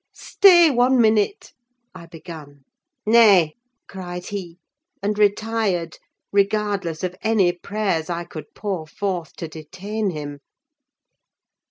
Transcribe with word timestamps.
"Stay 0.15 0.71
one 0.71 0.99
minute," 0.99 1.53
I 1.93 2.07
began. 2.07 2.65
"Nay," 3.05 3.53
cried 3.87 4.29
he, 4.29 4.57
and 5.03 5.15
retired, 5.19 5.99
regardless 6.31 7.03
of 7.03 7.15
any 7.21 7.51
prayers 7.51 8.09
I 8.09 8.23
could 8.23 8.55
pour 8.55 8.87
forth 8.87 9.35
to 9.35 9.47
detain 9.47 10.09
him. 10.09 10.39